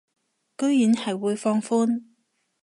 [0.57, 2.01] 居然係會放寬